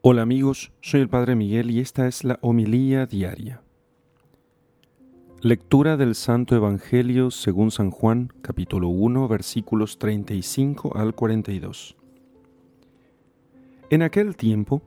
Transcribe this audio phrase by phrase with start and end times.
[0.00, 3.62] Hola amigos, soy el Padre Miguel y esta es la homilía diaria.
[5.42, 11.96] Lectura del Santo Evangelio según San Juan, capítulo 1, versículos 35 al 42.
[13.90, 14.82] En aquel tiempo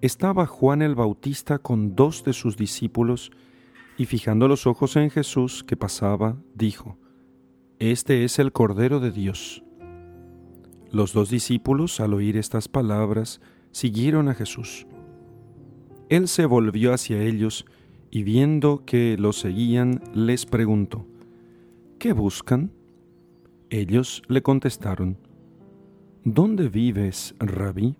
[0.00, 3.32] estaba Juan el Bautista con dos de sus discípulos
[3.98, 6.96] y fijando los ojos en Jesús que pasaba, dijo,
[7.80, 9.64] Este es el Cordero de Dios.
[10.92, 13.40] Los dos discípulos, al oír estas palabras,
[13.74, 14.86] siguieron a Jesús.
[16.08, 17.66] Él se volvió hacia ellos
[18.10, 21.04] y viendo que lo seguían, les preguntó,
[21.98, 22.70] ¿qué buscan?
[23.70, 25.18] Ellos le contestaron,
[26.22, 27.96] ¿dónde vives, rabí?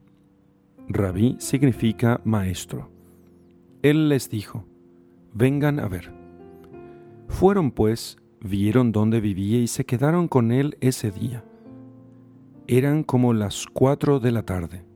[0.88, 2.88] Rabí significa maestro.
[3.82, 4.64] Él les dijo,
[5.32, 6.12] vengan a ver.
[7.26, 11.44] Fueron pues, vieron dónde vivía y se quedaron con él ese día.
[12.68, 14.93] Eran como las cuatro de la tarde.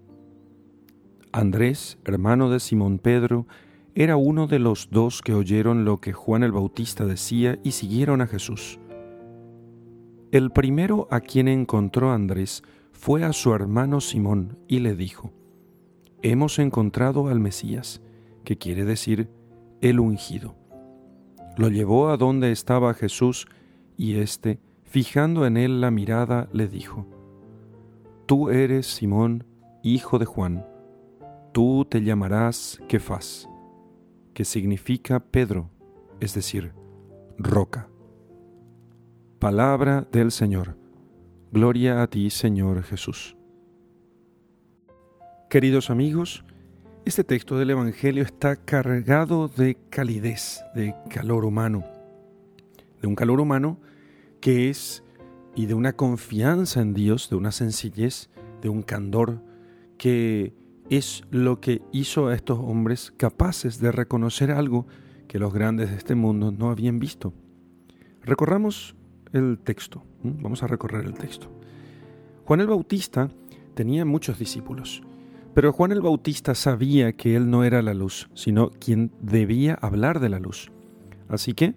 [1.38, 3.47] Andrés, hermano de Simón Pedro,
[3.95, 8.20] era uno de los dos que oyeron lo que Juan el Bautista decía y siguieron
[8.22, 8.80] a Jesús.
[10.33, 15.33] El primero a quien encontró Andrés fue a su hermano Simón y le dijo,
[16.22, 18.02] Hemos encontrado al Mesías,
[18.42, 19.30] que quiere decir
[19.80, 20.56] el ungido.
[21.56, 23.47] Lo llevó a donde estaba Jesús
[23.97, 27.06] y éste, fijando en él la mirada, le dijo,
[28.27, 29.45] Tú eres Simón,
[29.84, 30.67] hijo de Juan
[31.59, 33.48] Tú te llamarás Kefas,
[34.33, 35.69] que significa Pedro,
[36.20, 36.73] es decir,
[37.37, 37.89] roca.
[39.41, 40.77] Palabra del Señor.
[41.51, 43.36] Gloria a ti, Señor Jesús.
[45.51, 46.45] Queridos amigos,
[47.05, 51.83] este texto del Evangelio está cargado de calidez, de calor humano,
[53.03, 53.81] de un calor humano
[54.41, 55.03] que es
[55.56, 58.31] y de una confianza en Dios, de una sencillez,
[58.62, 59.42] de un candor
[59.97, 60.58] que
[60.91, 64.86] es lo que hizo a estos hombres capaces de reconocer algo
[65.27, 67.33] que los grandes de este mundo no habían visto.
[68.22, 68.97] Recorramos
[69.33, 70.02] el texto.
[70.23, 71.48] Vamos a recorrer el texto.
[72.45, 73.29] Juan el Bautista
[73.74, 75.02] tenía muchos discípulos,
[75.55, 80.20] pero Juan el Bautista sabía que él no era la luz, sino quien debía hablar
[80.20, 80.70] de la luz.
[81.29, 81.74] Así que,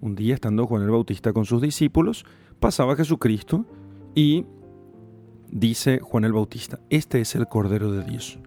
[0.00, 2.24] un día estando Juan el Bautista con sus discípulos,
[2.60, 3.66] pasaba Jesucristo
[4.14, 4.46] y
[5.50, 8.38] dice Juan el Bautista, este es el Cordero de Dios.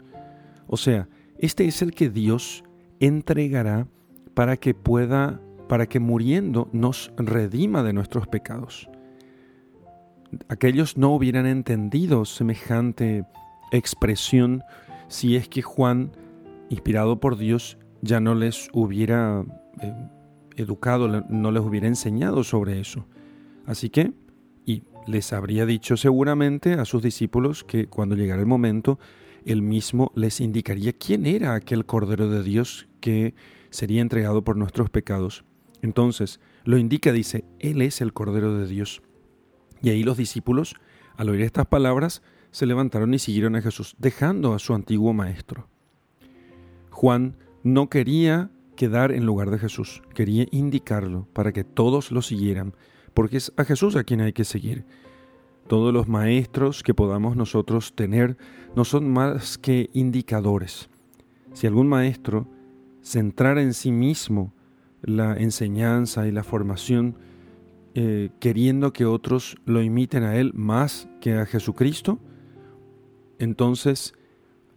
[0.68, 2.64] O sea, este es el que Dios
[3.00, 3.88] entregará
[4.34, 8.90] para que pueda, para que muriendo nos redima de nuestros pecados.
[10.48, 13.26] Aquellos no hubieran entendido semejante
[13.72, 14.64] expresión
[15.08, 16.12] si es que Juan,
[16.70, 19.44] inspirado por Dios, ya no les hubiera
[19.82, 19.94] eh,
[20.56, 23.06] educado, no les hubiera enseñado sobre eso.
[23.66, 24.14] Así que
[25.08, 29.00] les habría dicho seguramente a sus discípulos que cuando llegara el momento,
[29.46, 33.34] él mismo les indicaría quién era aquel Cordero de Dios que
[33.70, 35.44] sería entregado por nuestros pecados.
[35.82, 39.02] Entonces, lo indica, dice, Él es el Cordero de Dios.
[39.82, 40.76] Y ahí los discípulos,
[41.16, 42.22] al oír estas palabras,
[42.52, 45.68] se levantaron y siguieron a Jesús, dejando a su antiguo maestro.
[46.90, 52.74] Juan no quería quedar en lugar de Jesús, quería indicarlo para que todos lo siguieran
[53.14, 54.86] porque es a Jesús a quien hay que seguir.
[55.68, 58.38] Todos los maestros que podamos nosotros tener
[58.76, 60.90] no son más que indicadores.
[61.54, 62.48] Si algún maestro
[63.02, 64.54] centrara en sí mismo
[65.02, 67.16] la enseñanza y la formación,
[67.96, 72.20] eh, queriendo que otros lo imiten a él más que a Jesucristo,
[73.40, 74.14] entonces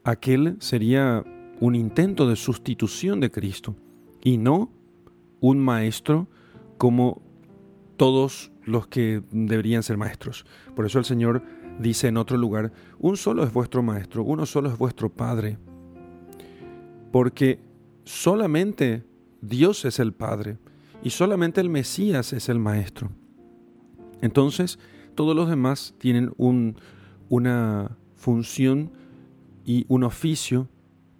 [0.05, 1.25] aquel sería
[1.61, 3.77] un intento de sustitución de Cristo
[4.23, 4.71] y no
[5.41, 6.29] un maestro
[6.79, 7.23] como
[7.97, 10.45] todos los que deberían ser maestros.
[10.75, 11.43] Por eso el Señor
[11.79, 15.59] dice en otro lugar, un solo es vuestro maestro, uno solo es vuestro Padre.
[17.11, 17.61] Porque
[18.05, 19.05] solamente
[19.41, 20.59] Dios es el Padre
[21.03, 23.11] y solamente el Mesías es el Maestro.
[24.21, 24.79] Entonces,
[25.15, 26.77] todos los demás tienen un,
[27.29, 28.93] una función
[29.65, 30.69] y un oficio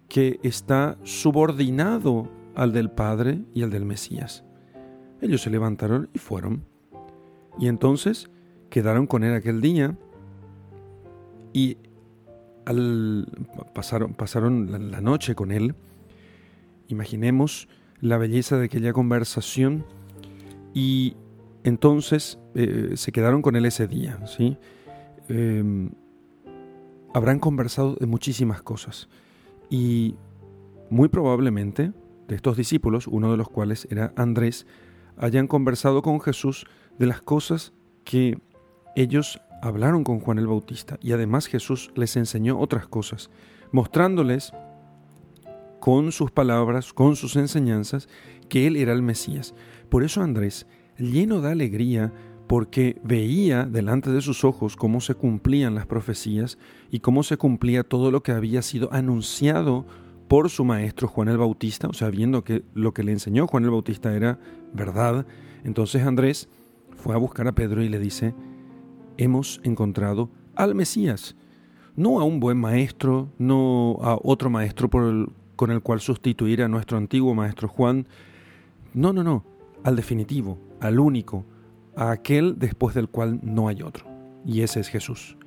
[0.07, 4.43] que está subordinado al del Padre y al del Mesías.
[5.23, 6.65] Ellos se levantaron y fueron.
[7.57, 8.29] Y entonces
[8.69, 9.97] quedaron con él aquel día
[11.53, 11.77] y
[12.65, 13.27] al,
[13.73, 15.75] pasaron, pasaron la, noche con él.
[16.89, 17.69] Imaginemos
[18.01, 19.85] la belleza de aquella conversación
[20.73, 21.15] y
[21.63, 24.19] entonces eh, se quedaron con él ese día.
[24.25, 24.57] ¿sí?
[25.29, 25.91] Em,
[27.13, 29.07] habrán conversado de muchísimas cosas
[29.69, 30.15] y
[30.89, 31.93] muy probablemente
[32.27, 34.67] de estos discípulos, uno de los cuales era Andrés,
[35.17, 36.65] hayan conversado con Jesús
[36.97, 37.73] de las cosas
[38.03, 38.37] que
[38.95, 43.29] ellos hablaron con Juan el Bautista y además Jesús les enseñó otras cosas,
[43.71, 44.51] mostrándoles
[45.79, 48.07] con sus palabras, con sus enseñanzas,
[48.49, 49.53] que él era el Mesías.
[49.89, 50.67] Por eso Andrés,
[50.97, 52.13] lleno de alegría,
[52.47, 56.57] porque veía delante de sus ojos cómo se cumplían las profecías
[56.91, 59.85] y cómo se cumplía todo lo que había sido anunciado
[60.33, 63.65] por su maestro Juan el Bautista, o sea, viendo que lo que le enseñó Juan
[63.65, 64.39] el Bautista era
[64.73, 65.27] verdad,
[65.63, 66.49] entonces Andrés
[66.95, 68.33] fue a buscar a Pedro y le dice,
[69.17, 71.35] hemos encontrado al Mesías,
[71.95, 76.97] no a un buen maestro, no a otro maestro con el cual sustituir a nuestro
[76.97, 78.07] antiguo maestro Juan,
[78.95, 79.45] no, no, no,
[79.83, 81.45] al definitivo, al único,
[81.95, 84.07] a aquel después del cual no hay otro.
[84.47, 85.37] Y ese es Jesús.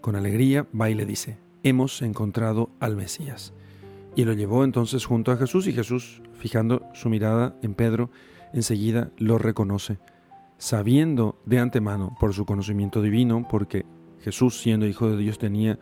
[0.00, 3.52] Con alegría va y le dice, hemos encontrado al Mesías.
[4.14, 8.10] Y lo llevó entonces junto a Jesús y Jesús, fijando su mirada en Pedro,
[8.52, 9.98] enseguida lo reconoce,
[10.58, 13.86] sabiendo de antemano por su conocimiento divino, porque
[14.20, 15.78] Jesús siendo hijo de Dios tenía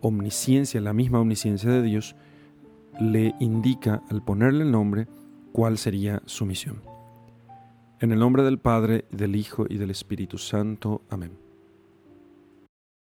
[0.00, 2.14] omnisciencia, la misma omnisciencia de Dios,
[3.00, 5.08] le indica al ponerle el nombre
[5.52, 6.82] cuál sería su misión.
[7.98, 11.02] En el nombre del Padre, del Hijo y del Espíritu Santo.
[11.10, 11.49] Amén.